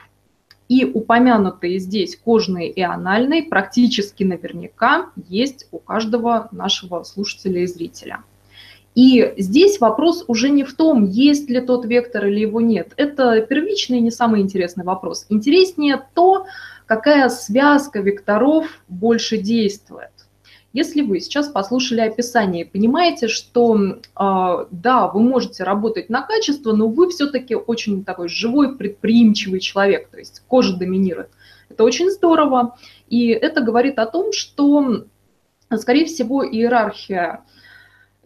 И 0.69 0.85
упомянутые 0.85 1.79
здесь 1.79 2.17
кожные 2.17 2.71
и 2.71 2.81
анальные 2.81 3.45
практически 3.45 4.25
наверняка 4.25 5.11
есть 5.29 5.67
у 5.73 5.79
каждого 5.79 6.49
нашего 6.53 7.03
слушателя 7.03 7.63
и 7.63 7.67
зрителя. 7.67 8.25
И 8.95 9.35
здесь 9.37 9.81
вопрос 9.81 10.25
уже 10.29 10.51
не 10.51 10.63
в 10.63 10.75
том, 10.75 11.05
есть 11.05 11.51
ли 11.51 11.61
тот 11.61 11.85
вектор 11.85 12.27
или 12.27 12.41
его 12.41 12.61
нет. 12.61 12.93
Это 12.97 13.41
первичный 13.41 14.01
не 14.01 14.11
самый 14.11 14.41
интересный 14.41 14.85
вопрос. 14.85 15.27
Интереснее 15.29 16.07
то, 16.15 16.47
какая 16.87 17.29
связка 17.29 18.01
векторов 18.01 18.67
больше 18.89 19.37
действует. 19.39 20.11
Если 20.75 21.03
вы 21.03 21.21
сейчас 21.21 21.49
послушали 21.49 22.01
описание 22.01 22.65
и 22.65 22.69
понимаете, 22.69 23.29
что 23.29 23.77
э, 23.79 24.67
да, 24.73 25.07
вы 25.07 25.23
можете 25.23 25.63
работать 25.63 26.11
на 26.11 26.23
качество, 26.23 26.73
но 26.73 26.89
вы 26.89 27.11
все-таки 27.11 27.55
очень 27.55 28.05
такой 28.05 28.29
живой, 28.29 28.77
предприимчивый 28.77 29.61
человек, 29.61 30.09
то 30.09 30.19
есть 30.19 30.43
кожа 30.49 30.77
доминирует. 30.77 31.31
Это 31.69 31.85
очень 31.85 32.11
здорово. 32.11 32.77
И 33.09 33.29
это 33.29 33.61
говорит 33.61 34.01
о 34.01 34.07
том, 34.07 34.33
что, 34.33 35.05
скорее 35.77 36.07
всего, 36.07 36.45
иерархия 36.45 37.45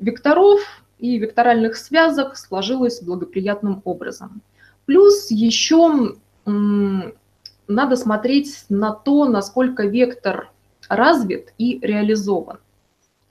векторов 0.00 0.61
и 0.99 1.19
векторальных 1.19 1.76
связок 1.76 2.38
сложилась 2.38 3.02
благоприятным 3.02 3.83
образом. 3.85 4.40
Плюс 4.87 5.31
еще 5.31 6.14
надо 6.47 7.97
смотреть 7.97 8.64
на 8.71 8.93
то, 8.93 9.26
насколько 9.26 9.87
вектор 9.87 10.50
развит 10.88 11.52
и 11.59 11.78
реализован. 11.80 12.59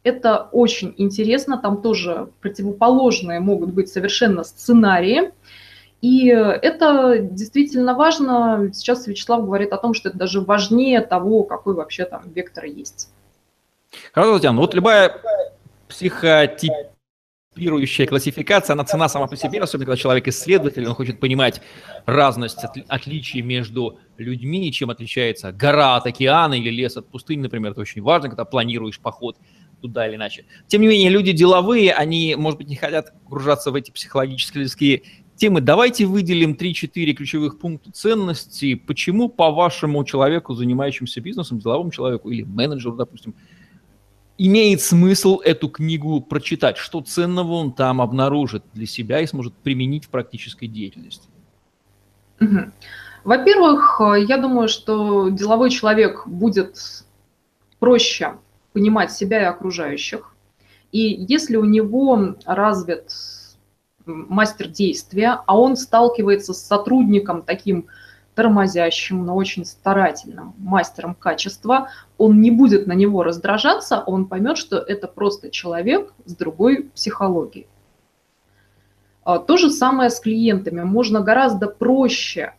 Это 0.04 0.48
очень 0.52 0.94
интересно, 0.98 1.58
там 1.58 1.82
тоже 1.82 2.30
противоположные 2.42 3.40
могут 3.40 3.74
быть 3.74 3.90
совершенно 3.90 4.44
сценарии. 4.44 5.32
И 6.02 6.28
это 6.28 7.18
действительно 7.20 7.96
важно. 7.96 8.70
Сейчас 8.74 9.08
Вячеслав 9.08 9.44
говорит 9.44 9.74
о 9.74 9.78
том, 9.78 9.94
что 9.94 10.10
это 10.10 10.18
даже 10.18 10.42
важнее 10.42 11.02
того, 11.02 11.44
какой 11.44 11.74
вообще 11.74 12.06
там 12.06 12.22
вектор 12.34 12.66
есть. 12.66 13.10
Хорошо, 14.14 14.36
Татьяна, 14.36 14.62
вот 14.62 14.74
любая 14.76 15.20
психотип 15.88 16.74
пирующая 17.58 18.06
классификация, 18.06 18.74
она 18.74 18.84
цена 18.84 19.10
сама 19.10 19.26
по 19.28 19.36
себе, 19.36 19.60
особенно 19.60 19.86
когда 19.86 19.98
человек 19.98 20.28
исследователь, 20.28 20.86
он 20.86 20.94
хочет 20.94 21.20
понимать 21.20 21.62
разность, 22.06 22.64
от, 22.64 22.78
отличий 22.88 23.42
между 23.42 24.00
людьми, 24.18 24.72
чем 24.72 24.92
отличается 24.92 25.52
гора 25.52 25.96
от 25.96 26.06
океана 26.06 26.54
или 26.54 26.70
лес 26.70 26.98
от 26.98 27.10
пустыни, 27.10 27.42
например, 27.42 27.72
это 27.72 27.82
очень 27.82 28.02
важно, 28.02 28.30
когда 28.30 28.46
планируешь 28.46 29.00
поход 29.00 29.38
туда 29.82 30.08
или 30.08 30.16
иначе. 30.16 30.46
Тем 30.68 30.82
не 30.82 30.88
менее, 30.88 31.10
люди 31.10 31.32
деловые, 31.32 31.94
они, 31.94 32.36
может 32.36 32.60
быть, 32.60 32.68
не 32.68 32.76
хотят 32.76 33.14
погружаться 33.24 33.72
в 33.72 33.76
эти 33.76 33.90
психологические 33.92 35.04
темы. 35.36 35.62
Давайте 35.62 36.06
выделим 36.06 36.54
3-4 36.54 37.14
ключевых 37.14 37.60
пункта 37.60 37.92
ценностей. 37.92 38.76
Почему, 38.76 39.30
по 39.30 39.52
вашему 39.52 40.04
человеку, 40.04 40.54
занимающемуся 40.54 41.22
бизнесом, 41.22 41.60
деловому 41.60 41.92
человеку 41.92 42.30
или 42.30 42.44
менеджеру, 42.44 42.96
допустим, 42.96 43.36
имеет 44.38 44.82
смысл 44.82 45.40
эту 45.40 45.70
книгу 45.70 46.22
прочитать, 46.22 46.78
что 46.78 47.02
ценного 47.02 47.54
он 47.54 47.72
там 47.72 48.02
обнаружит 48.02 48.64
для 48.74 48.86
себя 48.86 49.20
и 49.22 49.28
сможет 49.28 49.54
применить 49.56 50.06
в 50.06 50.10
практической 50.10 50.68
деятельности? 50.68 51.28
Во-первых, 53.24 54.00
я 54.28 54.38
думаю, 54.38 54.70
что 54.70 55.30
деловой 55.30 55.70
человек 55.70 56.28
будет 56.28 56.78
проще 57.80 58.38
понимать 58.74 59.12
себя 59.12 59.42
и 59.42 59.46
окружающих. 59.46 60.34
И 60.92 61.00
если 61.28 61.58
у 61.58 61.66
него 61.66 62.36
развит 62.46 63.12
мастер 64.06 64.68
действия, 64.70 65.40
а 65.46 65.58
он 65.58 65.76
сталкивается 65.76 66.54
с 66.54 66.62
сотрудником 66.62 67.42
таким 67.42 67.88
тормозящим, 68.38 69.26
но 69.26 69.36
очень 69.36 69.66
старательным 69.66 70.54
мастером 70.60 71.16
качества, 71.16 71.90
он 72.20 72.40
не 72.40 72.52
будет 72.52 72.86
на 72.86 72.94
него 72.94 73.24
раздражаться, 73.24 74.04
он 74.06 74.28
поймет, 74.28 74.60
что 74.60 74.78
это 74.78 75.08
просто 75.08 75.50
человек 75.50 76.14
с 76.26 76.36
другой 76.36 76.84
психологией. 76.94 77.66
А, 79.24 79.40
то 79.40 79.58
же 79.58 79.72
самое 79.72 80.12
с 80.12 80.20
клиентами. 80.20 80.84
Можно 80.84 81.22
гораздо 81.22 81.66
проще 81.68 82.54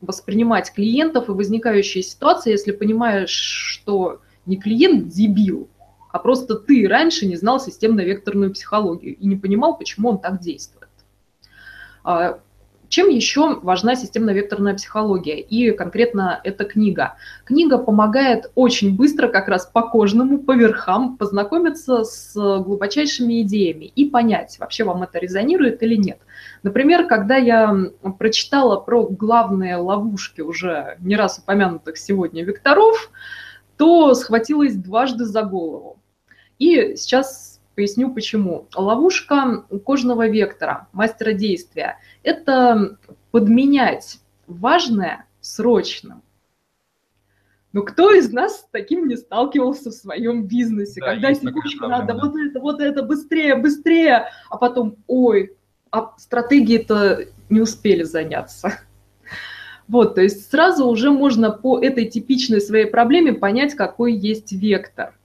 воспринимать 0.00 0.72
клиентов 0.74 1.28
и 1.28 1.32
возникающие 1.32 2.02
ситуации, 2.02 2.50
если 2.50 2.72
понимаешь, 2.72 3.30
что 3.30 4.20
не 4.46 4.56
клиент 4.56 5.06
дебил, 5.06 5.68
а 6.10 6.18
просто 6.18 6.56
ты 6.56 6.88
раньше 6.88 7.24
не 7.26 7.36
знал 7.36 7.60
системно-векторную 7.60 8.52
психологию 8.52 9.16
и 9.16 9.26
не 9.28 9.36
понимал, 9.36 9.78
почему 9.78 10.08
он 10.08 10.18
так 10.18 10.40
действует. 10.40 10.90
Чем 12.94 13.08
еще 13.08 13.58
важна 13.58 13.96
системно-векторная 13.96 14.74
психология? 14.74 15.40
И 15.40 15.72
конкретно 15.72 16.40
эта 16.44 16.64
книга. 16.64 17.16
Книга 17.44 17.76
помогает 17.76 18.52
очень 18.54 18.94
быстро, 18.94 19.26
как 19.26 19.48
раз 19.48 19.66
по 19.66 19.82
кожному, 19.82 20.38
по 20.38 20.52
верхам, 20.54 21.16
познакомиться 21.16 22.04
с 22.04 22.34
глубочайшими 22.36 23.42
идеями 23.42 23.86
и 23.86 24.08
понять, 24.08 24.60
вообще 24.60 24.84
вам 24.84 25.02
это 25.02 25.18
резонирует 25.18 25.82
или 25.82 25.96
нет. 25.96 26.20
Например, 26.62 27.08
когда 27.08 27.34
я 27.34 27.76
прочитала 28.16 28.78
про 28.78 29.08
главные 29.08 29.74
ловушки 29.74 30.40
уже 30.40 30.96
не 31.00 31.16
раз 31.16 31.38
упомянутых 31.38 31.96
сегодня 31.98 32.44
векторов, 32.44 33.10
то 33.76 34.14
схватилась 34.14 34.76
дважды 34.76 35.24
за 35.24 35.42
голову. 35.42 35.98
И 36.60 36.94
сейчас 36.94 37.53
Поясню 37.74 38.12
почему. 38.12 38.68
Ловушка 38.74 39.64
кожного 39.84 40.28
вектора, 40.28 40.88
мастера 40.92 41.32
действия, 41.32 41.98
это 42.22 42.98
подменять 43.32 44.20
важное 44.46 45.26
срочным. 45.40 46.22
Но 47.72 47.82
кто 47.82 48.12
из 48.12 48.32
нас 48.32 48.60
с 48.60 48.68
таким 48.70 49.08
не 49.08 49.16
сталкивался 49.16 49.90
в 49.90 49.94
своем 49.94 50.46
бизнесе, 50.46 51.00
да, 51.00 51.14
когда 51.14 51.34
текучка 51.34 51.88
надо 51.88 52.14
вот 52.14 52.36
это, 52.36 52.60
вот 52.60 52.80
это, 52.80 53.02
быстрее, 53.02 53.56
быстрее, 53.56 54.28
а 54.48 54.56
потом, 54.56 54.96
ой, 55.08 55.56
а 55.90 56.14
стратегии-то 56.16 57.26
не 57.50 57.60
успели 57.60 58.02
заняться. 58.02 58.78
Вот, 59.86 60.14
то 60.14 60.22
есть 60.22 60.50
сразу 60.50 60.86
уже 60.86 61.10
можно 61.10 61.50
по 61.50 61.78
этой 61.78 62.06
типичной 62.06 62.62
своей 62.62 62.86
проблеме 62.86 63.34
понять, 63.34 63.74
какой 63.74 64.14
есть 64.14 64.50
вектор– 64.50 65.14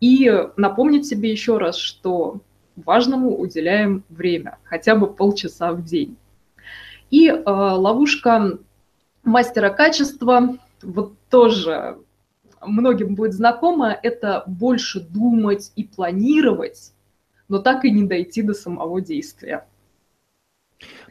и 0.00 0.32
напомнить 0.56 1.06
себе 1.06 1.30
еще 1.30 1.58
раз, 1.58 1.76
что 1.76 2.40
важному 2.76 3.38
уделяем 3.38 4.04
время, 4.08 4.58
хотя 4.64 4.96
бы 4.96 5.12
полчаса 5.12 5.72
в 5.72 5.84
день. 5.84 6.16
И 7.10 7.28
э, 7.28 7.42
ловушка 7.44 8.58
мастера 9.22 9.70
качества, 9.70 10.56
вот 10.82 11.14
тоже 11.28 11.98
многим 12.60 13.14
будет 13.14 13.34
знакома, 13.34 13.96
это 14.02 14.44
больше 14.46 15.00
думать 15.00 15.72
и 15.76 15.84
планировать, 15.84 16.92
но 17.48 17.58
так 17.58 17.84
и 17.84 17.90
не 17.90 18.04
дойти 18.04 18.42
до 18.42 18.54
самого 18.54 19.00
действия. 19.00 19.66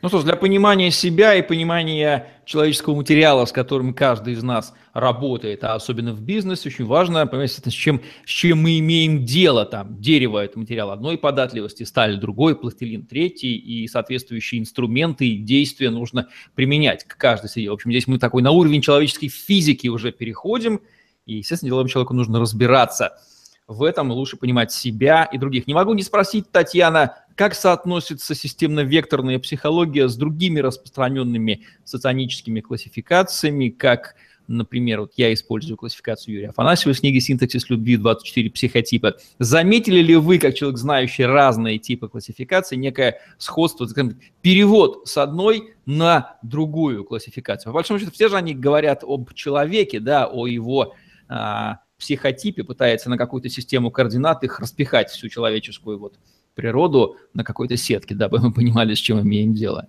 Ну 0.01 0.09
что 0.09 0.19
ж, 0.19 0.23
для 0.23 0.35
понимания 0.35 0.89
себя 0.89 1.35
и 1.35 1.41
понимания 1.41 2.27
человеческого 2.49 2.95
материала, 2.95 3.45
с 3.45 3.51
которым 3.51 3.93
каждый 3.93 4.33
из 4.33 4.41
нас 4.41 4.73
работает, 4.93 5.63
а 5.63 5.75
особенно 5.75 6.13
в 6.13 6.21
бизнесе, 6.21 6.69
очень 6.69 6.85
важно 6.85 7.27
понимать, 7.27 7.51
с 7.51 7.71
чем, 7.71 8.01
с 8.25 8.29
чем 8.29 8.63
мы 8.63 8.79
имеем 8.79 9.23
дело. 9.23 9.65
Там 9.65 10.01
дерево– 10.01 10.39
это 10.43 10.57
материал 10.57 10.89
одной 10.89 11.19
податливости, 11.19 11.83
сталь– 11.83 12.19
другой, 12.19 12.55
пластилин– 12.55 13.05
третий, 13.09 13.55
и 13.55 13.87
соответствующие 13.87 14.59
инструменты 14.61 15.27
и 15.27 15.37
действия 15.37 15.91
нужно 15.91 16.27
применять 16.55 17.03
к 17.03 17.17
каждой 17.17 17.51
среде. 17.51 17.69
В 17.69 17.73
общем, 17.73 17.91
здесь 17.91 18.07
мы 18.07 18.17
такой 18.17 18.41
на 18.41 18.49
уровень 18.49 18.81
человеческой 18.81 19.27
физики 19.27 19.87
уже 19.87 20.11
переходим, 20.11 20.81
и, 21.27 21.35
естественно, 21.35 21.69
деловому 21.69 21.89
человеку 21.89 22.15
нужно 22.15 22.39
разбираться 22.39 23.19
в 23.69 23.83
этом 23.83 24.11
лучше 24.11 24.35
понимать 24.35 24.71
себя 24.71 25.23
и 25.25 25.37
других. 25.37 25.67
Не 25.67 25.75
могу 25.75 25.93
не 25.93 26.01
спросить, 26.01 26.51
Татьяна, 26.51 27.17
как 27.35 27.53
соотносится 27.53 28.33
системно-векторная 28.33 29.37
психология 29.37 30.09
с 30.09 30.17
другими 30.17 30.59
распространенными 30.59 31.61
соционическими 31.85 32.59
классификациями, 32.59 33.69
как 33.69 34.15
Например, 34.51 35.01
вот 35.01 35.13
я 35.15 35.31
использую 35.31 35.77
классификацию 35.77 36.33
Юрия 36.33 36.49
Афанасьева 36.49 36.95
с 36.95 37.01
книги 37.01 37.19
«Синтаксис 37.19 37.69
любви. 37.69 37.97
24 37.97 38.49
психотипа». 38.49 39.17
Заметили 39.37 39.99
ли 39.99 40.15
вы, 40.15 40.39
как 40.39 40.55
человек, 40.55 40.79
знающий 40.79 41.25
разные 41.25 41.77
типы 41.77 42.09
классификации, 42.09 42.75
некое 42.75 43.21
сходство, 43.37 43.87
перевод 44.41 45.07
с 45.07 45.17
одной 45.17 45.75
на 45.85 46.39
другую 46.41 47.03
классификацию? 47.03 47.71
По 47.71 47.75
большому 47.75 47.99
счету, 47.99 48.11
все 48.11 48.27
же 48.27 48.37
они 48.37 48.55
говорят 48.55 49.03
об 49.03 49.31
человеке, 49.35 49.99
да, 49.99 50.25
о 50.25 50.47
его 50.47 50.95
а, 51.27 51.81
психотипе, 51.99 52.63
пытается 52.63 53.09
на 53.09 53.17
какую-то 53.17 53.49
систему 53.49 53.91
координат 53.91 54.43
их 54.43 54.59
распихать 54.59 55.09
всю 55.09 55.29
человеческую 55.29 55.99
вот 55.99 56.15
природу 56.55 57.15
на 57.33 57.43
какой-то 57.43 57.77
сетке, 57.77 58.15
дабы 58.15 58.39
мы 58.39 58.51
понимали, 58.51 58.93
с 58.93 58.97
чем 58.97 59.21
имеем 59.21 59.53
дело. 59.53 59.87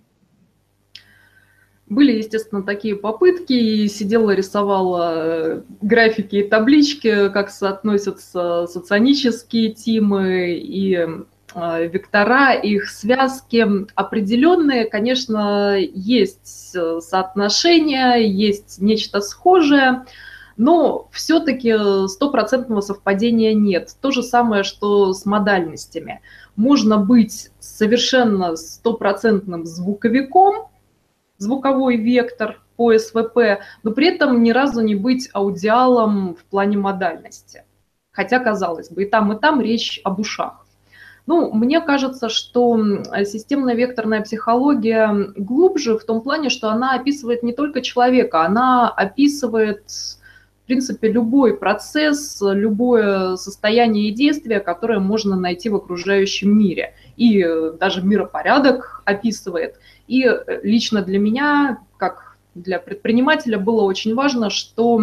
Были, 1.90 2.18
естественно, 2.18 2.62
такие 2.62 2.94
попытки, 2.94 3.52
и 3.52 3.88
сидела, 3.88 4.30
рисовала 4.30 5.12
э, 5.16 5.62
графики 5.82 6.36
и 6.36 6.48
таблички, 6.48 7.28
как 7.30 7.50
соотносятся 7.50 8.68
соционические 8.68 9.72
тимы 9.72 10.52
и 10.52 10.94
э, 10.94 11.88
вектора, 11.88 12.52
их 12.52 12.88
связки. 12.88 13.66
Определенные, 13.96 14.84
конечно, 14.84 15.76
есть 15.78 16.70
э, 16.76 17.00
соотношения, 17.00 18.18
есть 18.18 18.80
нечто 18.80 19.20
схожее, 19.20 20.04
но 20.60 21.08
все-таки 21.10 21.74
стопроцентного 22.06 22.82
совпадения 22.82 23.54
нет. 23.54 23.96
То 24.02 24.10
же 24.10 24.22
самое, 24.22 24.62
что 24.62 25.14
с 25.14 25.24
модальностями. 25.24 26.20
Можно 26.54 26.98
быть 26.98 27.50
совершенно 27.60 28.56
стопроцентным 28.56 29.64
звуковиком, 29.64 30.68
звуковой 31.38 31.96
вектор 31.96 32.60
по 32.76 32.92
СВП, 32.98 33.60
но 33.82 33.92
при 33.92 34.08
этом 34.08 34.42
ни 34.42 34.50
разу 34.50 34.82
не 34.82 34.94
быть 34.94 35.30
аудиалом 35.32 36.34
в 36.34 36.44
плане 36.44 36.76
модальности. 36.76 37.64
Хотя, 38.12 38.38
казалось 38.38 38.90
бы, 38.90 39.04
и 39.04 39.06
там, 39.06 39.32
и 39.32 39.40
там 39.40 39.62
речь 39.62 39.98
об 40.04 40.20
ушах. 40.20 40.66
Ну, 41.24 41.54
мне 41.54 41.80
кажется, 41.80 42.28
что 42.28 42.78
системная 43.24 43.74
векторная 43.74 44.20
психология 44.20 45.32
глубже 45.36 45.96
в 45.96 46.04
том 46.04 46.20
плане, 46.20 46.50
что 46.50 46.68
она 46.68 46.92
описывает 46.96 47.42
не 47.42 47.54
только 47.54 47.80
человека, 47.80 48.44
она 48.44 48.90
описывает, 48.90 49.84
принципе, 50.70 51.10
любой 51.10 51.56
процесс, 51.56 52.38
любое 52.40 53.36
состояние 53.36 54.08
и 54.08 54.12
действие, 54.12 54.60
которое 54.60 54.98
можно 54.98 55.36
найти 55.36 55.68
в 55.68 55.76
окружающем 55.76 56.56
мире. 56.56 56.94
И 57.16 57.44
даже 57.78 58.02
миропорядок 58.02 59.02
описывает– 59.04 59.74
и 60.10 60.24
э, 60.24 60.60
лично 60.64 61.02
для 61.02 61.20
меня, 61.20 61.84
как 61.96 62.36
для 62.56 62.80
предпринимателя, 62.80 63.60
было 63.60 63.82
очень 63.82 64.16
важно, 64.16 64.50
что 64.50 65.00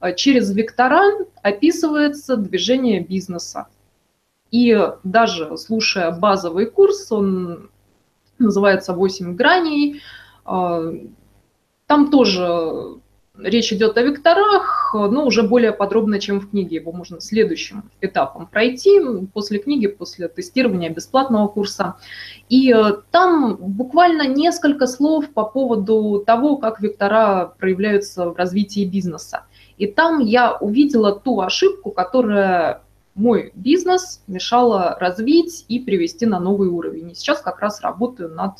э, 0.00 0.14
через 0.16 0.50
вектора 0.52 1.02
описывается 1.40 2.36
движение 2.36 3.00
бизнеса. 3.00 3.68
И 4.50 4.76
даже 5.04 5.56
слушая 5.56 6.10
базовый 6.10 6.66
курс, 6.66 7.12
он 7.12 7.70
называется 8.40 8.92
«8 8.92 9.34
граней», 9.34 10.02
э, 10.44 10.92
там 11.86 12.10
тоже 12.10 12.99
речь 13.42 13.72
идет 13.72 13.96
о 13.96 14.02
векторах, 14.02 14.94
но 14.94 15.24
уже 15.24 15.42
более 15.42 15.72
подробно, 15.72 16.18
чем 16.18 16.40
в 16.40 16.50
книге. 16.50 16.76
Его 16.76 16.92
можно 16.92 17.20
следующим 17.20 17.90
этапом 18.00 18.46
пройти 18.46 19.00
после 19.32 19.58
книги, 19.58 19.86
после 19.86 20.28
тестирования 20.28 20.90
бесплатного 20.90 21.48
курса. 21.48 21.96
И 22.48 22.72
э, 22.72 22.92
там 23.10 23.56
буквально 23.56 24.26
несколько 24.26 24.86
слов 24.86 25.30
по 25.30 25.44
поводу 25.44 26.22
того, 26.26 26.56
как 26.56 26.80
вектора 26.80 27.54
проявляются 27.58 28.30
в 28.30 28.36
развитии 28.36 28.84
бизнеса. 28.84 29.44
И 29.78 29.86
там 29.86 30.20
я 30.20 30.56
увидела 30.56 31.18
ту 31.18 31.40
ошибку, 31.40 31.90
которая 31.90 32.82
мой 33.14 33.52
бизнес 33.54 34.22
мешала 34.26 34.96
развить 35.00 35.64
и 35.68 35.78
привести 35.80 36.26
на 36.26 36.40
новый 36.40 36.68
уровень. 36.68 37.10
И 37.10 37.14
сейчас 37.14 37.40
как 37.40 37.60
раз 37.60 37.80
работаю 37.80 38.30
над 38.30 38.54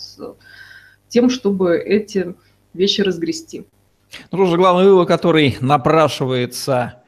тем, 1.09 1.31
чтобы 1.31 1.79
эти 1.79 2.35
вещи 2.75 3.01
разгрести. 3.01 3.67
Ну, 4.31 4.39
тоже 4.39 4.57
главный 4.57 4.85
вывод, 4.85 5.09
который 5.09 5.57
напрашивается, 5.61 7.03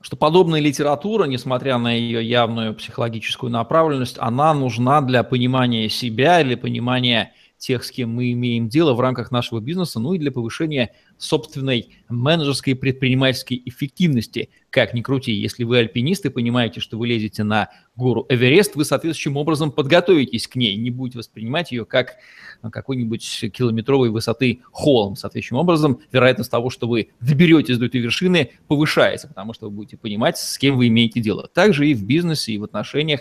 что 0.00 0.16
подобная 0.16 0.60
литература, 0.60 1.24
несмотря 1.24 1.78
на 1.78 1.92
ее 1.92 2.26
явную 2.26 2.74
психологическую 2.74 3.50
направленность, 3.50 4.16
она 4.18 4.54
нужна 4.54 5.00
для 5.00 5.22
понимания 5.22 5.88
себя, 5.88 6.42
для 6.42 6.56
понимания 6.56 7.34
тех, 7.60 7.84
с 7.84 7.90
кем 7.90 8.10
мы 8.10 8.32
имеем 8.32 8.68
дело 8.68 8.94
в 8.94 9.00
рамках 9.00 9.30
нашего 9.30 9.60
бизнеса, 9.60 10.00
ну 10.00 10.14
и 10.14 10.18
для 10.18 10.32
повышения 10.32 10.92
собственной 11.18 11.90
менеджерской 12.08 12.74
предпринимательской 12.74 13.62
эффективности. 13.66 14.48
Как 14.70 14.94
ни 14.94 15.02
крути, 15.02 15.32
если 15.32 15.64
вы 15.64 15.78
альпинист 15.78 16.24
и 16.24 16.30
понимаете, 16.30 16.80
что 16.80 16.96
вы 16.96 17.06
лезете 17.06 17.44
на 17.44 17.68
гору 17.96 18.24
Эверест, 18.28 18.76
вы 18.76 18.84
соответствующим 18.84 19.36
образом 19.36 19.72
подготовитесь 19.72 20.48
к 20.48 20.56
ней, 20.56 20.76
не 20.76 20.90
будете 20.90 21.18
воспринимать 21.18 21.70
ее 21.70 21.84
как 21.84 22.16
какой-нибудь 22.62 23.52
километровой 23.52 24.08
высоты 24.08 24.60
холм. 24.72 25.16
Соответствующим 25.16 25.56
образом 25.58 26.00
вероятность 26.12 26.50
того, 26.50 26.70
что 26.70 26.88
вы 26.88 27.10
доберетесь 27.20 27.78
до 27.78 27.86
этой 27.86 28.00
вершины, 28.00 28.52
повышается, 28.68 29.28
потому 29.28 29.52
что 29.52 29.66
вы 29.68 29.76
будете 29.76 29.96
понимать, 29.96 30.38
с 30.38 30.56
кем 30.58 30.78
вы 30.78 30.88
имеете 30.88 31.20
дело. 31.20 31.48
Также 31.48 31.88
и 31.88 31.94
в 31.94 32.04
бизнесе, 32.04 32.52
и 32.52 32.58
в 32.58 32.64
отношениях 32.64 33.20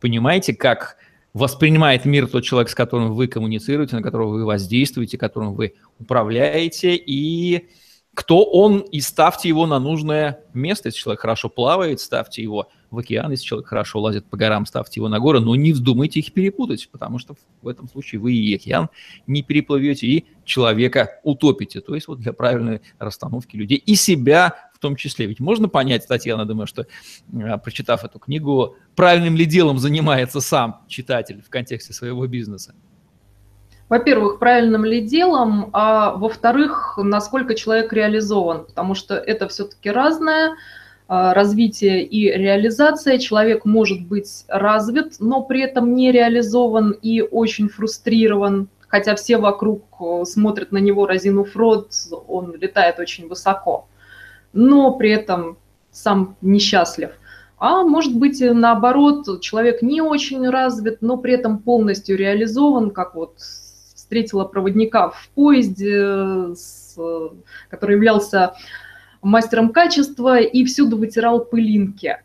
понимаете, 0.00 0.54
как 0.54 0.96
воспринимает 1.38 2.04
мир 2.04 2.26
тот 2.26 2.44
человек, 2.44 2.68
с 2.68 2.74
которым 2.74 3.14
вы 3.14 3.28
коммуницируете, 3.28 3.96
на 3.96 4.02
которого 4.02 4.30
вы 4.30 4.44
воздействуете, 4.44 5.16
которым 5.16 5.54
вы 5.54 5.74
управляете, 5.98 6.96
и 6.96 7.68
кто 8.14 8.44
он, 8.44 8.80
и 8.80 9.00
ставьте 9.00 9.48
его 9.48 9.64
на 9.66 9.78
нужное 9.78 10.40
место. 10.52 10.88
Если 10.88 10.98
человек 10.98 11.20
хорошо 11.20 11.48
плавает, 11.48 12.00
ставьте 12.00 12.42
его 12.42 12.68
в 12.90 12.98
океан, 12.98 13.30
если 13.30 13.44
человек 13.44 13.68
хорошо 13.68 14.00
лазит 14.00 14.26
по 14.26 14.36
горам, 14.36 14.66
ставьте 14.66 14.98
его 14.98 15.08
на 15.08 15.20
горы, 15.20 15.38
но 15.38 15.54
не 15.54 15.72
вздумайте 15.72 16.18
их 16.18 16.32
перепутать, 16.32 16.88
потому 16.90 17.20
что 17.20 17.36
в 17.62 17.68
этом 17.68 17.88
случае 17.88 18.20
вы 18.20 18.34
и 18.34 18.54
океан 18.56 18.88
не 19.28 19.42
переплывете, 19.42 20.06
и 20.08 20.24
человека 20.44 21.20
утопите. 21.22 21.80
То 21.80 21.94
есть 21.94 22.08
вот 22.08 22.18
для 22.18 22.32
правильной 22.32 22.80
расстановки 22.98 23.54
людей 23.54 23.78
и 23.78 23.94
себя 23.94 24.67
в 24.78 24.80
том 24.80 24.94
числе. 24.94 25.26
Ведь 25.26 25.40
можно 25.40 25.68
понять, 25.68 26.06
Татьяна, 26.06 26.46
думаю, 26.46 26.68
что, 26.68 26.86
а, 27.34 27.58
прочитав 27.58 28.04
эту 28.04 28.20
книгу, 28.20 28.76
правильным 28.94 29.34
ли 29.34 29.44
делом 29.44 29.78
занимается 29.78 30.40
сам 30.40 30.82
читатель 30.86 31.42
в 31.42 31.50
контексте 31.50 31.92
своего 31.92 32.26
бизнеса? 32.28 32.74
Во-первых, 33.88 34.38
правильным 34.38 34.84
ли 34.84 35.00
делом, 35.00 35.70
а 35.72 36.12
во-вторых, 36.12 36.98
насколько 37.02 37.54
человек 37.54 37.92
реализован, 37.92 38.66
потому 38.66 38.94
что 38.94 39.16
это 39.16 39.48
все-таки 39.48 39.90
разное 39.90 40.56
а, 41.08 41.34
развитие 41.34 42.04
и 42.04 42.30
реализация. 42.30 43.18
Человек 43.18 43.64
может 43.64 44.06
быть 44.06 44.44
развит, 44.46 45.16
но 45.18 45.42
при 45.42 45.62
этом 45.62 45.94
не 45.94 46.12
реализован 46.12 46.92
и 46.92 47.22
очень 47.22 47.68
фрустрирован, 47.68 48.68
хотя 48.86 49.16
все 49.16 49.38
вокруг 49.38 49.84
э, 50.00 50.24
смотрят 50.24 50.70
на 50.70 50.78
него, 50.78 51.06
разинув 51.06 51.56
рот, 51.56 51.92
он 52.28 52.54
летает 52.54 52.98
очень 52.98 53.26
высоко 53.26 53.88
но 54.52 54.96
при 54.96 55.10
этом 55.10 55.58
сам 55.90 56.36
несчастлив. 56.40 57.10
А 57.58 57.82
может 57.82 58.14
быть, 58.16 58.40
наоборот, 58.40 59.40
человек 59.40 59.82
не 59.82 60.00
очень 60.00 60.48
развит, 60.48 60.98
но 61.00 61.16
при 61.16 61.34
этом 61.34 61.58
полностью 61.58 62.16
реализован, 62.16 62.90
как 62.90 63.14
вот 63.14 63.38
встретила 63.38 64.44
проводника 64.44 65.10
в 65.10 65.28
поезде, 65.34 66.54
который 67.68 67.96
являлся 67.96 68.54
мастером 69.22 69.70
качества 69.70 70.38
и 70.38 70.64
всюду 70.64 70.96
вытирал 70.96 71.44
пылинки. 71.44 72.18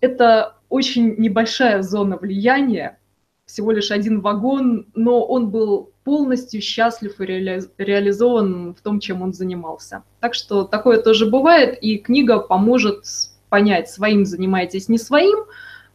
Это 0.00 0.56
очень 0.68 1.16
небольшая 1.18 1.82
зона 1.82 2.16
влияния, 2.16 2.98
всего 3.44 3.72
лишь 3.72 3.90
один 3.90 4.20
вагон, 4.20 4.86
но 4.94 5.24
он 5.24 5.50
был 5.50 5.91
полностью 6.04 6.60
счастлив 6.60 7.20
и 7.20 7.24
реали 7.24 7.62
реализован 7.78 8.74
в 8.74 8.80
том, 8.80 9.00
чем 9.00 9.22
он 9.22 9.32
занимался. 9.32 10.02
Так 10.20 10.34
что 10.34 10.64
такое 10.64 11.00
тоже 11.00 11.26
бывает, 11.26 11.78
и 11.80 11.98
книга 11.98 12.38
поможет 12.38 13.04
понять, 13.48 13.88
своим 13.88 14.24
занимаетесь, 14.24 14.88
не 14.88 14.98
своим, 14.98 15.44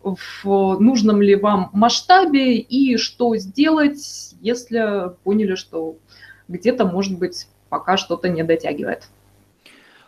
в 0.03 0.79
нужном 0.79 1.21
ли 1.21 1.35
вам 1.35 1.69
масштабе 1.73 2.57
и 2.57 2.97
что 2.97 3.35
сделать, 3.35 4.35
если 4.41 5.11
поняли, 5.23 5.55
что 5.55 5.97
где-то, 6.47 6.85
может 6.85 7.17
быть, 7.17 7.47
пока 7.69 7.97
что-то 7.97 8.29
не 8.29 8.43
дотягивает. 8.43 9.09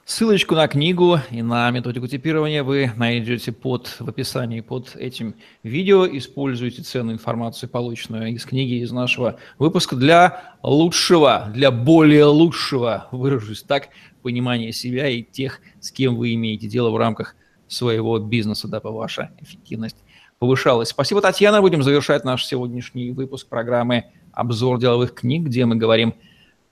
Ссылочку 0.09 0.55
на 0.55 0.67
книгу 0.67 1.19
и 1.29 1.43
на 1.43 1.69
методику 1.69 2.07
типирования 2.07 2.63
вы 2.63 2.91
найдете 2.95 3.51
под, 3.51 3.95
в 3.99 4.09
описании 4.09 4.61
под 4.61 4.95
этим 4.95 5.35
видео. 5.61 6.07
Используйте 6.07 6.81
ценную 6.81 7.13
информацию, 7.13 7.69
полученную 7.69 8.33
из 8.33 8.43
книги, 8.43 8.81
из 8.81 8.91
нашего 8.91 9.37
выпуска 9.59 9.95
для 9.95 10.55
лучшего, 10.63 11.51
для 11.53 11.69
более 11.69 12.25
лучшего, 12.25 13.07
выражусь 13.11 13.61
так, 13.61 13.89
понимания 14.23 14.71
себя 14.71 15.07
и 15.07 15.21
тех, 15.21 15.61
с 15.79 15.91
кем 15.91 16.15
вы 16.15 16.33
имеете 16.33 16.67
дело 16.67 16.89
в 16.89 16.97
рамках 16.97 17.35
своего 17.67 18.17
бизнеса, 18.17 18.67
дабы 18.67 18.91
ваша 18.91 19.29
эффективность 19.39 19.97
повышалась. 20.39 20.89
Спасибо, 20.89 21.21
Татьяна. 21.21 21.61
Будем 21.61 21.83
завершать 21.83 22.25
наш 22.25 22.47
сегодняшний 22.47 23.11
выпуск 23.11 23.47
программы 23.47 24.05
«Обзор 24.31 24.79
деловых 24.79 25.13
книг», 25.13 25.43
где 25.43 25.67
мы 25.67 25.75
говорим 25.75 26.15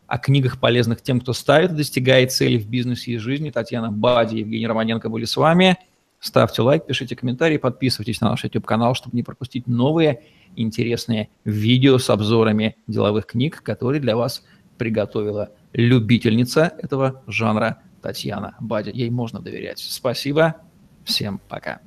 о 0.08 0.17
книгах, 0.17 0.60
полезных 0.60 1.02
тем, 1.02 1.20
кто 1.20 1.34
ставит 1.34 1.72
и 1.72 1.76
достигает 1.76 2.32
цели 2.32 2.58
в 2.58 2.67
бизнесе 2.67 3.12
и 3.12 3.17
жизни. 3.17 3.50
Татьяна 3.50 3.91
Бади 3.91 4.36
и 4.36 4.39
Евгений 4.39 4.67
Романенко 4.67 5.10
были 5.10 5.26
с 5.26 5.36
вами. 5.36 5.78
Ставьте 6.20 6.62
лайк, 6.62 6.86
пишите 6.86 7.15
комментарии, 7.15 7.58
подписывайтесь 7.58 8.22
на 8.22 8.32
наш 8.32 8.43
YouTube-канал, 8.43 8.96
чтобы 8.96 9.15
не 9.15 9.24
пропустить 9.24 9.67
новые 9.67 10.24
интересные 10.56 11.30
видео 11.46 12.00
с 12.00 12.10
обзорами 12.10 12.76
деловых 12.88 13.28
книг, 13.28 13.62
которые 13.62 14.02
для 14.02 14.15
вас 14.15 14.43
приготовила 14.78 15.52
любительница 15.74 16.74
этого 16.82 17.22
жанра 17.28 17.80
Татьяна 18.02 18.56
Бадя. 18.60 18.91
Ей 18.91 19.10
можно 19.10 19.41
доверять. 19.41 19.80
Спасибо. 19.80 20.56
Всем 21.04 21.39
пока. 21.50 21.80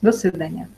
До 0.00 0.12
свидания. 0.12 0.68